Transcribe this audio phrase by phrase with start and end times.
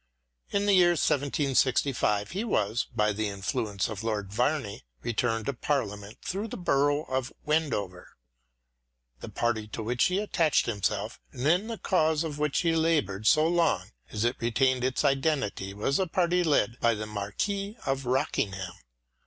[0.49, 6.17] In the year 1765 he was, by the influence of Lord Verney, returned to Parliament
[6.21, 8.17] for the borough of Wendover,
[9.19, 13.27] The party to which he attached himself and in the cause of which he laboured
[13.27, 18.07] so long as it retained its identity was the party led by the Marquis of
[18.07, 18.73] Rockingham.